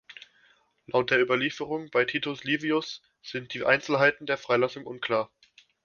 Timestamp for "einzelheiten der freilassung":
3.65-4.87